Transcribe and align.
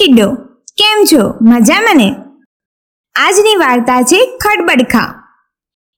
Kiddo. 0.00 0.34
કેમ 0.78 1.04
છો? 1.12 1.34
મજામાં 1.42 1.96
ને 1.96 2.14
આજની 3.14 3.56
વાર્તા 3.56 4.02
છે 4.02 4.38
ખડબડખા. 4.38 5.14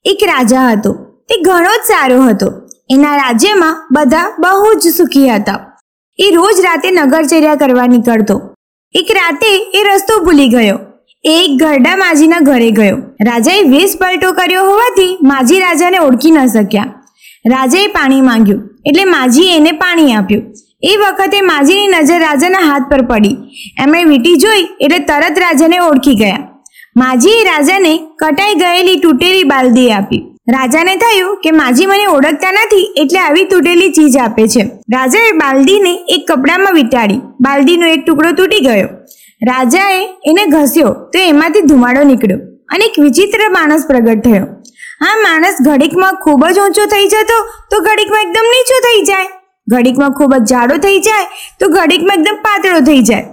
એક 0.05 0.19
રાજા 0.25 0.71
હતો. 0.71 0.93
તે 1.29 1.41
ઘણો 1.41 1.71
જ 1.71 1.85
સારો 1.87 2.23
હતો. 2.23 2.53
એના 2.91 3.17
રાજ્યમાં 3.17 3.89
બધા 3.93 4.37
બહુ 4.39 4.75
જ 4.75 4.89
સુખી 4.97 5.29
હતા. 5.29 5.79
એ 6.19 6.31
રોજ 6.35 6.61
રાતે 6.61 6.91
નગરચર્યા 6.91 7.55
કરવા 7.55 7.87
નીકળતો. 7.87 8.55
એક 8.93 9.07
રાતે 9.11 9.59
એ 9.75 9.85
રસ્તો 9.85 10.25
ભૂલી 10.25 10.49
ગયો. 10.49 10.79
એક 11.25 11.61
ઘરડા 11.61 11.97
માજીના 11.97 12.41
ઘરે 12.41 12.71
ગયો. 12.71 12.97
રાજાએ 12.97 13.63
વેશ 13.63 13.99
પલટો 14.01 14.33
કર્યો 14.33 14.65
હોવાથી 14.65 15.19
માજી 15.23 15.61
રાજાને 15.61 15.99
ઓળખી 15.99 16.31
ન 16.31 16.47
શક્યા. 16.47 16.85
રાજાએ 17.47 17.87
પાણી 17.87 18.21
માંગ્યું. 18.21 18.71
એટલે 18.87 19.05
માજીએ 19.05 19.57
એને 19.57 19.73
પાણી 19.73 20.13
આપ્યું. 20.13 20.43
એ 20.91 20.93
વખતે 21.01 21.41
માજીની 21.51 21.91
નજર 21.95 22.21
રાજાના 22.27 22.65
હાથ 22.69 22.87
પર 22.91 23.03
પડી. 23.11 23.37
એમણે 23.83 24.05
વીંટી 24.11 24.37
જોઈ 24.45 24.65
એટલે 24.85 24.99
તરત 25.09 25.37
રાજાને 25.45 25.79
ઓળખી 25.89 26.15
ગયા. 26.23 26.43
માજીએ 27.03 27.43
રાજાને 27.49 27.93
કટાઈ 28.21 28.61
ગયેલી 28.63 29.01
તૂટેલી 29.05 29.45
બાલદી 29.53 29.91
આપી. 29.99 30.23
રાજાને 30.55 30.95
થયું 31.03 31.37
કે 31.43 31.53
માજી 31.59 31.87
મને 31.91 32.07
ઓળખતા 32.15 32.53
નથી 32.53 32.87
એટલે 33.03 33.21
આવી 33.25 33.45
તૂટેલી 33.53 33.93
ચીજ 33.99 34.17
આપે 34.25 34.47
છે. 34.55 34.65
રાજાએ 34.95 35.33
બાલદીને 35.43 35.93
એક 36.15 36.25
કપડામાં 36.31 36.75
વીંટાડી. 36.79 37.21
બાલદીનો 37.47 37.93
એક 37.97 38.03
ટુકડો 38.07 38.33
તૂટી 38.41 38.63
ગયો. 38.67 38.89
રાજાએ 39.51 40.01
એને 40.31 40.45
ઘસ્યો 40.55 40.91
તો 41.13 41.23
એમાંથી 41.29 41.63
ધુમાડો 41.71 42.03
નીકળ્યો 42.11 42.41
અને 42.75 42.85
એક 42.89 42.99
વિચિત્ર 43.05 43.45
માણસ 43.59 43.87
પ્રગટ 43.91 44.25
થયો. 44.27 44.49
આ 45.07 45.15
માણસ 45.27 45.63
ઘડીકમાં 45.69 46.19
ખૂબ 46.25 46.45
જ 46.57 46.59
ઊંચો 46.65 46.89
થઈ 46.95 47.09
જતો 47.15 47.39
તો 47.71 47.81
ઘડીકમાં 47.87 48.27
એકદમ 48.27 48.51
નીચો 48.55 48.81
થઈ 48.89 49.07
જાય. 49.13 49.31
ઘડીકમાં 49.67 50.11
ખૂબ 50.11 50.35
જ 50.35 50.51
જાડો 50.51 50.77
થઈ 50.77 50.99
જાય 51.01 51.27
તો 51.61 51.69
ઘડીકમાં 51.69 52.17
એકદમ 52.17 52.39
પાતળો 52.43 52.81
થઈ 52.81 53.03
જાય. 53.03 53.27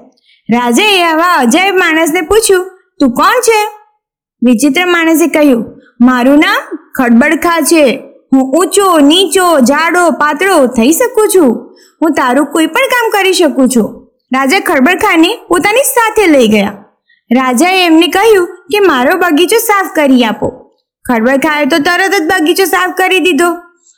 રાજાએ 0.49 1.01
આવા 1.03 1.33
અજાયબ 1.35 1.75
માણસને 1.75 2.21
પૂછ્યું, 2.21 2.67
તું 2.99 3.13
કોણ 3.13 3.41
છે? 3.41 3.59
વિચિત્ર 4.41 4.85
માણસે 4.85 5.27
કહ્યું, 5.27 5.65
મારું 6.01 6.39
નામ 6.39 6.77
ખડબડખા 6.97 7.61
છે. 7.61 7.85
હું 8.33 8.41
ઊંચો, 8.41 8.87
નીચો, 8.99 9.47
જાડો, 9.59 10.03
પાતળો 10.11 10.57
થઈ 10.67 10.91
શકું 10.91 11.29
છું. 11.35 11.55
હું 12.01 12.13
તારું 12.13 12.45
કોઈ 12.45 12.67
પણ 12.67 12.91
કામ 12.91 13.09
કરી 13.11 13.33
શકું 13.33 13.69
છું. 13.69 13.87
રાજા 14.33 14.59
ખડબડખાને 14.59 15.31
પોતાની 15.47 15.87
સાથે 15.89 16.27
લઈ 16.27 16.47
ગયા. 16.47 16.75
રાજાએ 17.31 17.85
એમને 17.85 18.07
કહ્યું 18.07 18.47
કે, 18.71 18.79
મારો 18.79 19.17
બગીચો 19.17 19.57
સાફ 19.57 19.89
કરી 19.95 20.23
આપો. 20.23 20.51
ખડબડખાએ 21.05 21.65
તો 21.65 21.77
તરત 21.77 22.13
જ 22.15 22.21
બગીચો 22.31 22.65
સાફ 22.65 22.93
કરી 22.97 23.19
દીધો. 23.19 23.49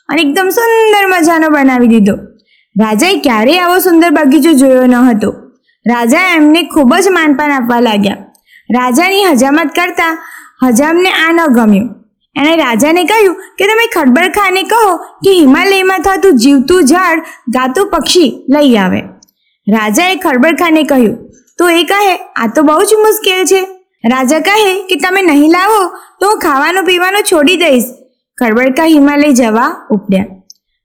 અને 0.08 0.20
એકદમ 0.24 0.50
સુંદર 0.58 1.04
મજાનો 1.14 1.48
બનાવી 1.54 1.92
દીધો. 1.94 2.16
રાજાએ 2.76 3.16
ક્યારેય 3.26 3.62
આવો 3.64 3.78
સુંદર 3.86 4.10
બગીચો 4.18 4.52
જોયો 4.60 4.86
ન 4.86 4.94
હતો. 5.08 5.30
રાજા 5.86 6.26
એમને 6.36 6.60
ખૂબ 6.74 6.92
જ 7.04 7.16
માનપાન 7.16 7.52
આપવા 7.52 7.80
લાગ્યા. 7.88 8.20
રાજાની 8.70 9.24
હજામત 9.32 9.74
કરતા 9.78 10.12
હજામને 10.62 11.10
આ 11.24 11.32
ન 11.32 11.40
ગમ્યું. 11.56 11.88
એણે 12.36 12.52
રાજાને 12.56 13.02
કહ્યું 13.10 13.34
કે 13.58 13.64
તમે 13.70 13.86
ખડબડખાને 13.94 14.62
કહો 14.70 14.82
કે 15.24 15.32
હિમાલયમાં 15.40 16.04
થતું 16.06 16.38
જીવતું 16.44 16.86
ઝાડ 16.92 17.26
ગાતું 17.56 17.90
પક્ષી 17.90 18.30
લઈ 18.54 18.76
આવે. 18.76 19.00
રાજાએ 19.66 20.14
ખડબડખાને 20.16 20.82
કહ્યું, 20.84 21.16
તો 21.58 21.68
એ 21.80 21.82
કહે, 21.84 22.14
આ 22.36 22.48
તો 22.54 22.62
બહુ 22.62 22.78
જ 22.90 23.00
મુશ્કેલ 23.02 23.42
છે. 23.50 23.60
રાજા 24.04 24.40
કહે 24.46 24.54
કે, 24.88 24.96
તમે 24.96 25.20
નહીં 25.22 25.52
લાવો 25.56 25.80
તો 26.20 26.30
હું 26.30 26.40
ખાવાનું 26.46 26.88
પીવાનું 26.88 27.28
છોડી 27.32 27.56
દઈશ. 27.56 27.90
ખડબડખા 28.42 28.84
હિમાલય 28.84 29.32
જવા 29.32 29.86
ઉપડ્યા. 29.90 30.24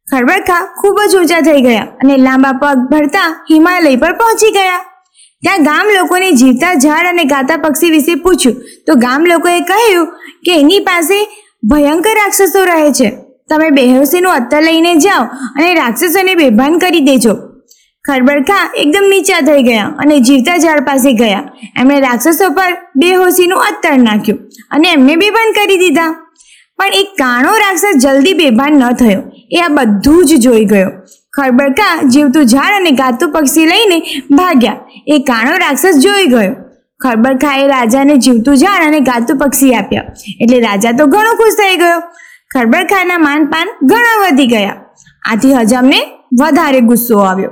ખડબડખા 0.07 0.59
ખૂબ 0.81 0.99
જ 1.11 1.15
ઊંચા 1.15 1.39
થઈ 1.41 1.61
ગયા 1.61 1.81
અને 1.81 2.17
લાંબા 2.17 2.51
પગ 2.51 2.77
ભરતા 2.91 3.45
હિમાલય 3.51 3.95
પર 3.95 4.13
પહોંચી 4.13 4.51
ગયા. 4.51 4.77
ત્યાં 5.43 5.63
ગામ 5.63 5.89
લોકોને 5.97 6.31
જીવતા 6.31 6.73
ઝાડ 6.73 7.05
અને 7.05 7.23
ગાતા 7.23 7.57
પક્ષી 7.57 7.89
વિશે 7.89 8.15
પૂછ્યું. 8.15 8.55
તો 8.87 8.95
ગામ 8.95 9.25
લોકોએ 9.25 9.59
કહ્યું 9.59 10.07
કે 10.45 10.59
એની 10.59 10.79
પાસે 10.79 11.17
ભયંકર 11.63 12.15
રાક્ષસો 12.15 12.63
રહે 12.63 12.91
છે. 12.91 13.09
તમે 13.49 13.69
બેહોશીનું 13.69 14.33
અત્તર 14.33 14.61
લઈને 14.61 14.95
જાઓ 14.95 15.23
અને 15.57 15.73
રાક્ષસોને 15.73 16.35
બેભાન 16.35 16.77
કરી 16.77 16.99
દેજો. 16.99 17.35
ખરબડખા 18.05 18.73
એકદમ 18.75 19.05
નીચા 19.09 19.39
થઈ 19.39 19.63
ગયા 19.63 19.85
અને 19.85 20.19
જીવતા 20.19 20.57
ઝાડ 20.57 20.85
પાસે 20.85 21.13
ગયા. 21.13 21.43
એમણે 21.79 21.99
રાક્ષસો 21.99 22.49
પર 22.49 22.77
બેહોશીનું 22.95 23.59
અત્તર 23.59 23.97
નાખ્યું 23.97 24.39
અને 24.71 24.91
એમને 24.91 25.15
બેભાન 25.15 25.51
કરી 25.51 25.77
દીધા. 25.77 26.26
પણ 26.79 26.93
એક 26.93 27.07
કાણો 27.17 27.49
રાક્ષસ 27.49 27.97
જલ્દી 28.05 28.33
બેભાન 28.33 28.73
ન 28.73 28.93
થયો. 28.93 29.21
એ 29.51 29.61
આ 29.61 29.67
બધું 29.67 30.25
જ 30.25 30.35
જોઈ 30.35 30.65
ગયો. 30.65 30.89
ખડબડકા 31.33 32.07
જીવતું 32.07 32.43
ઝાડ 32.43 32.73
અને 32.73 32.91
ગાતું 32.91 33.31
પક્ષી 33.31 33.65
લઈને 33.65 33.97
ભાગ્યા. 34.31 34.77
એ 35.07 35.19
કાણો 35.19 35.51
રાક્ષસ 35.57 35.97
જોઈ 35.97 36.25
ગયો. 36.25 36.55
ખડબડખાએ 36.99 37.67
રાજાને 37.67 38.15
જીવતું 38.15 38.55
ઝાડ 38.55 38.83
અને 38.83 38.99
ગાતું 38.99 39.37
પક્ષી 39.37 39.73
આપ્યા. 39.73 40.03
એટલે 40.41 40.59
રાજા 40.59 40.91
તો 40.91 41.05
ઘણો 41.05 41.35
ખુશ 41.35 41.53
થઈ 41.53 41.75
ગયો. 41.75 42.01
ખડબડખાના 42.55 43.17
માનપાન 43.17 43.67
ઘણા 43.83 44.17
વધી 44.23 44.47
ગયા. 44.47 44.75
આથી 45.31 45.53
હજામને 45.53 45.99
વધારે 46.41 46.81
ગુસ્સો 46.81 47.19
આવ્યો. 47.19 47.51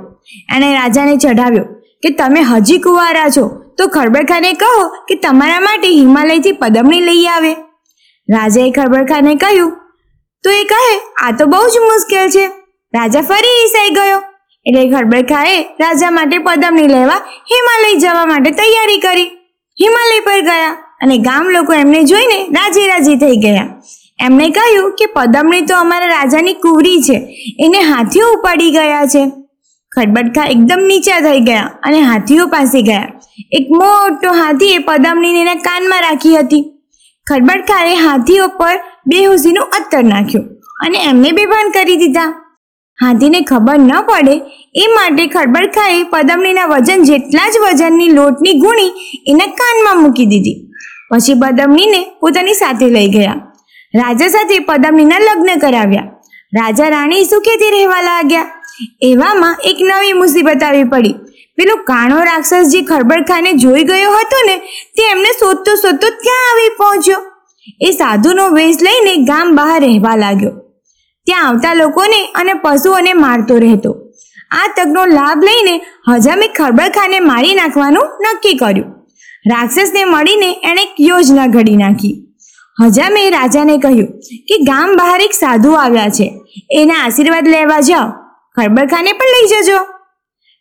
એણે 0.56 0.74
રાજાને 0.74 1.16
ચઢાવ્યો 1.16 1.64
કે 2.02 2.10
તમે 2.10 2.40
હજી 2.40 2.78
કુંવારા 2.78 3.28
છો. 3.28 3.62
તો 3.78 3.88
ખડબડખાને 3.88 4.52
કહો 4.52 4.88
કે 5.08 5.14
તમારા 5.14 5.60
માટે 5.60 5.88
હિમાલયથી 5.88 6.52
પદમણી 6.52 7.00
લઈ 7.00 7.26
આવે. 7.26 7.56
રાજાએ 8.28 8.70
ખડબડખાને 8.70 9.34
કહ્યું, 9.42 9.72
તો 10.44 10.50
એ 10.50 10.64
કહે, 10.70 10.94
આ 11.24 11.32
તો 11.32 11.46
બહુ 11.52 11.60
જ 11.74 11.84
મુશ્કેલ 11.84 12.30
છે. 12.30 12.44
રાજા 12.94 13.22
ફરી 13.28 13.54
ઈસાઈ 13.58 13.94
ગયો. 13.98 14.18
એટલે 14.66 14.82
ખડબડખાએ 14.92 15.56
રાજા 15.80 16.10
માટે 16.10 16.38
પદમની 16.38 16.88
લેવા 16.88 17.20
હિમાલય 17.52 18.00
જવા 18.04 18.26
માટે 18.26 18.50
તૈયારી 18.60 18.98
કરી. 18.98 19.28
હિમાલય 19.78 20.26
પર 20.26 20.42
ગયા 20.50 20.74
અને 21.02 21.16
ગામ 21.18 21.48
લોકો 21.48 21.72
એમને 21.74 22.04
જોઈને 22.10 22.38
રાજી 22.58 22.86
રાજી 22.88 23.16
થઈ 23.16 23.40
ગયા. 23.44 23.68
એમણે 24.18 24.46
કહ્યું 24.50 24.92
કે 24.98 25.06
પદમણી 25.16 25.66
તો 25.70 25.80
અમારા 25.84 26.12
રાજાની 26.14 26.54
કુવરી 26.62 27.00
છે, 27.08 27.16
એને 27.64 27.80
હાથીઓ 27.90 28.30
ઉપાડી 28.36 28.72
ગયા 28.78 29.08
છે. 29.14 29.24
ખડબડખા 29.92 30.46
એકદમ 30.54 30.82
નીચા 30.90 31.20
થઈ 31.26 31.42
ગયા 31.48 31.68
અને 31.82 32.00
હાથીઓ 32.10 32.46
પાસે 32.54 32.80
ગયા. 32.88 33.10
એક 33.58 33.66
મોટો 33.80 34.32
હાથી 34.40 34.72
એ 34.78 34.80
પદમણીને 34.88 35.40
એના 35.44 35.62
કાનમાં 35.68 36.02
રાખી 36.06 36.36
હતી. 36.38 36.64
ખડબડખાએ 37.28 37.94
હાથીઓ 37.94 38.48
પર 38.48 38.74
બેહોશીનું 39.06 39.64
અત્તર 39.78 40.02
નાખ્યું 40.02 40.44
અને 40.86 40.98
એમને 41.10 41.30
બેભાન 41.30 41.70
કરી 41.70 41.96
દીધા. 41.96 42.28
હાથીને 43.02 43.40
ખબર 43.40 43.78
ન 43.78 43.92
પડે 44.08 44.34
એ 44.74 44.86
માટે 44.94 45.26
ખડબડખાએ 45.26 46.04
પદમણીના 46.04 46.66
વજન 46.66 47.02
જેટલા 47.02 47.48
જ 47.48 47.64
વજનની 47.64 48.08
લોટની 48.08 48.54
ગુણી 48.60 48.92
એના 49.26 49.46
કાનમાં 49.60 50.02
મૂકી 50.02 50.26
દીધી. 50.26 50.58
પછી 51.10 51.34
પદમણીને 51.34 52.00
પોતાની 52.20 52.54
સાથે 52.54 52.86
લઈ 52.86 53.08
ગયા. 53.08 53.38
રાજા 53.94 54.28
સાથે 54.28 54.58
પદમણીના 54.58 55.18
લગ્ન 55.18 55.60
કરાવ્યા. 55.60 56.08
રાજા 56.58 56.88
રાણી 56.88 57.24
સુખેથી 57.24 57.70
રહેવા 57.70 58.00
લાગ્યા. 58.00 58.50
એવામાં 59.00 59.56
એક 59.64 59.76
નવી 59.80 60.12
મુસીબત 60.12 60.62
આવી 60.62 60.84
પડી. 60.84 61.14
પેલો 61.56 61.76
કાણો 61.76 62.18
રાક્ષસ 62.18 62.68
જે 62.68 62.82
ખરબડખાને 62.82 63.52
જોઈ 63.52 63.82
ગયો 63.82 64.10
હતો 64.10 64.46
ને, 64.46 64.56
તે 64.96 65.10
એમને 65.10 65.32
શોધતો 65.40 65.74
શોધતો 65.74 66.08
ત્યાં 66.08 66.54
આવી 66.54 66.68
પહોંચ્યો. 66.68 67.16
એ 67.80 67.90
સાધુનો 67.90 68.48
વેશ 68.48 68.76
લઈને 68.82 69.16
ગામ 69.16 69.56
બહાર 69.56 69.80
રહેવા 69.80 70.16
લાગ્યો. 70.16 70.50
ત્યાં 71.24 71.48
આવતા 71.48 71.74
લોકોને 71.74 72.26
અને 72.26 72.54
પશુઓને 72.54 73.12
મારતો 73.12 73.56
રહેતો. 73.56 74.02
આ 74.50 74.66
તકનો 74.76 75.06
લાભ 75.06 75.44
લઈને 75.44 75.80
હજામે 76.08 76.48
ખરબડખાને 76.48 77.20
મારી 77.20 77.54
નાખવાનું 77.54 78.02
નક્કી 78.02 78.54
કર્યું. 78.54 78.86
રાક્ષસને 79.50 80.04
મળીને 80.04 80.60
એણે 80.64 80.82
એક 80.82 80.94
યોજના 81.00 81.46
ઘડી 81.46 81.76
નાખી. 81.76 82.22
હજામે 82.84 83.30
રાજાને 83.30 83.78
કહ્યું 83.78 84.06
કે 84.48 84.58
ગામ 84.58 84.96
બહાર 84.96 85.20
એક 85.20 85.32
સાધુ 85.32 85.72
આવ્યા 85.72 86.08
છે. 86.08 86.40
એના 86.70 86.94
આશીર્વાદ 86.94 87.48
લેવા 87.48 87.80
જાઓ. 87.80 88.25
ખડબડખાને 88.56 89.12
પણ 89.12 89.26
લઈ 89.26 89.48
જજો. 89.48 89.78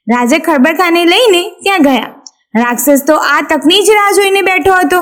રાજા 0.07 0.37
ખરબરખાને 0.37 1.05
લઈને 1.05 1.49
ત્યાં 1.63 1.81
ગયા. 1.81 2.09
રાક્ષસ 2.55 3.03
તો 3.07 3.15
આ 3.15 3.41
તકની 3.41 3.83
જ 3.83 3.89
રાહ 3.89 4.11
જોઈને 4.11 4.41
બેઠો 4.41 4.73
હતો 4.73 4.99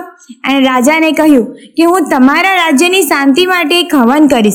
અને 0.48 0.60
રાજાને 0.60 1.12
કહ્યું 1.12 1.46
કે 1.78 1.84
હું 1.84 2.10
તમારા 2.10 2.54
રાજ્યની 2.54 3.02
શાંતિ 3.02 3.46
માટે 3.46 3.80
એક 3.80 3.96
હવન 3.96 4.28
કરીશ. 4.28 4.54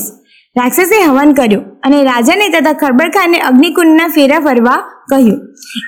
રાક્ષસે 0.57 1.01
હવન 1.01 1.33
કર્યું 1.33 1.65
અને 1.65 2.03
રાજાને 2.03 2.49
તથા 2.49 2.73
ખરબરખાને 2.73 3.39
અગ્નિકુંડના 3.39 4.07
ફેરા 4.07 4.39
ફરવા 4.39 4.77
કહ્યું. 5.09 5.39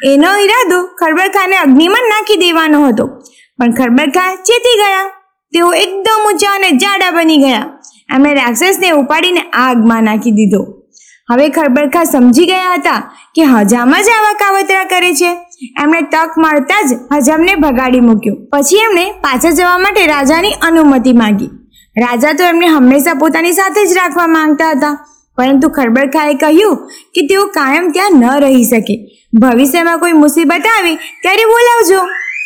એનો 0.05 0.35
ઈરાદો 0.37 0.83
ખરબરખાને 0.83 1.57
અગ્નિમાં 1.57 2.01
નાખી 2.01 2.35
દેવાનો 2.35 2.87
હતો. 2.87 3.07
પણ 3.57 3.71
ખરબરખા 3.71 4.35
ચેતી 4.35 4.75
ગયા. 4.75 5.07
તેઓ 5.53 5.73
એકદમ 5.73 6.27
ઊંચા 6.27 6.51
અને 6.51 6.69
જાડા 6.71 7.11
બની 7.11 7.37
ગયા. 7.37 7.65
એમણે 8.15 8.33
રાક્ષસને 8.33 8.89
ઉપાડીને 8.89 9.41
આગમાં 9.41 10.03
નાખી 10.03 10.31
દીધો. 10.31 10.80
હવે 11.31 11.49
ખરબરખા 11.49 12.03
સમજી 12.03 12.45
ગયા 12.45 12.73
હતા 12.73 13.11
કે 13.35 13.43
હજામ 13.43 13.91
જ 13.91 14.09
આવા 14.09 14.33
કાવતરા 14.33 14.83
કરે 14.83 15.13
છે. 15.13 15.31
એમણે 15.83 16.01
તક 16.01 16.37
મળતા 16.37 16.81
જ 16.81 16.93
હજામને 17.11 17.55
ભગાડી 17.55 17.99
મૂક્યો. 17.99 18.35
પછી 18.51 18.77
એમણે 18.77 19.11
પાછા 19.11 19.49
જવા 19.49 19.77
માટે 19.77 20.05
રાજાની 20.05 20.53
અનુમતિ 20.61 21.13
માંગી. 21.13 21.49
રાજા 21.97 22.33
તો 22.33 22.43
એમને 22.43 22.67
હંમેશા 22.67 23.13
પોતાની 23.13 23.51
સાથે 23.51 23.85
જ 23.85 23.93
રાખવા 23.93 24.27
માંગતા 24.27 24.69
હતા. 24.69 25.07
પરંતુ 25.37 25.69
ખરબરખાએ 25.69 26.33
કહ્યું 26.33 26.75
કે 27.15 27.27
તેઓ 27.27 27.45
કાયમ 27.47 27.91
ત્યાં 27.91 28.11
ન 28.11 28.39
રહી 28.39 28.63
શકે. 28.63 28.95
ભવિષ્યમાં 29.41 29.99
કોઈ 29.99 30.11
મુસીબત 30.11 30.67
આવે 30.77 30.95
ત્યારે 30.95 31.45
બોલાવજો. 31.45 32.01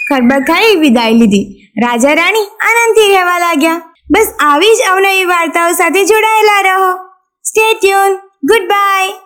ખરબરખાએ 0.09 0.75
વિદાય 0.75 1.11
લીધી. 1.11 1.71
રાજા 1.83 2.13
રાણી 2.13 2.43
આનંદથી 2.43 3.09
રહેવા 3.13 3.39
લાગ્યા. 3.39 3.81
બસ 4.11 4.27
આવી 4.39 4.75
જ 4.75 4.91
અવનવી 4.91 5.25
વાર્તાઓ 5.25 5.71
સાથે 5.71 6.05
જોડાયેલા 6.05 6.61
રહો. 6.61 6.93
Stay 7.43 7.73
tune 7.73 8.17
goodbye. 8.45 9.24